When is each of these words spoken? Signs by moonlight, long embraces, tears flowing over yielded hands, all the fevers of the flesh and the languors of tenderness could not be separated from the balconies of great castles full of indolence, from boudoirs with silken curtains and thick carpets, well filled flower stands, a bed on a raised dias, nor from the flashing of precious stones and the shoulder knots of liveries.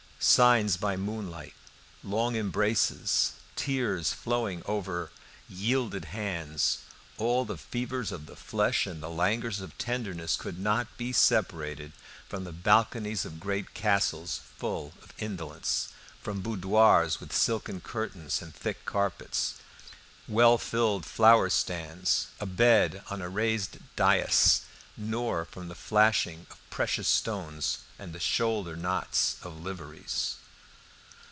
Signs 0.23 0.77
by 0.77 0.97
moonlight, 0.97 1.55
long 2.03 2.35
embraces, 2.35 3.31
tears 3.55 4.13
flowing 4.13 4.61
over 4.67 5.09
yielded 5.49 6.05
hands, 6.13 6.77
all 7.17 7.43
the 7.43 7.57
fevers 7.57 8.11
of 8.11 8.27
the 8.27 8.35
flesh 8.35 8.85
and 8.85 9.01
the 9.01 9.09
languors 9.09 9.61
of 9.61 9.75
tenderness 9.79 10.35
could 10.35 10.59
not 10.59 10.95
be 10.95 11.11
separated 11.11 11.91
from 12.29 12.43
the 12.43 12.51
balconies 12.51 13.25
of 13.25 13.39
great 13.39 13.73
castles 13.73 14.41
full 14.55 14.93
of 15.01 15.11
indolence, 15.17 15.89
from 16.21 16.41
boudoirs 16.43 17.19
with 17.19 17.33
silken 17.33 17.81
curtains 17.81 18.43
and 18.43 18.53
thick 18.53 18.85
carpets, 18.85 19.53
well 20.27 20.59
filled 20.59 21.03
flower 21.03 21.49
stands, 21.49 22.27
a 22.39 22.45
bed 22.45 23.01
on 23.09 23.23
a 23.23 23.27
raised 23.27 23.79
dias, 23.95 24.61
nor 24.97 25.45
from 25.45 25.67
the 25.67 25.73
flashing 25.73 26.45
of 26.51 26.57
precious 26.69 27.07
stones 27.07 27.79
and 27.97 28.13
the 28.13 28.19
shoulder 28.19 28.75
knots 28.75 29.37
of 29.41 29.59
liveries. 29.61 30.35